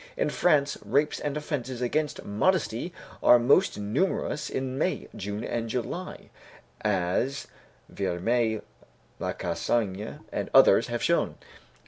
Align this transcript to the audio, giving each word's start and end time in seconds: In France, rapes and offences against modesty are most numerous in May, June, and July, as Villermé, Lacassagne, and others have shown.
In 0.17 0.31
France, 0.31 0.79
rapes 0.83 1.19
and 1.19 1.37
offences 1.37 1.79
against 1.79 2.25
modesty 2.25 2.91
are 3.21 3.37
most 3.37 3.77
numerous 3.77 4.49
in 4.49 4.75
May, 4.75 5.07
June, 5.15 5.43
and 5.43 5.69
July, 5.69 6.31
as 6.83 7.45
Villermé, 7.93 8.63
Lacassagne, 9.19 10.21
and 10.31 10.49
others 10.55 10.87
have 10.87 11.03
shown. 11.03 11.35